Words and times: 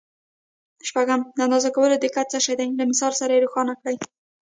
شپږم: 0.87 1.21
د 1.35 1.37
اندازه 1.45 1.69
کولو 1.75 1.95
دقت 2.05 2.27
څه 2.33 2.39
شی 2.45 2.53
دی؟ 2.59 2.67
له 2.79 2.83
مثال 2.91 3.13
سره 3.19 3.31
یې 3.33 3.43
روښانه 3.45 3.73
کړئ. 3.79 3.95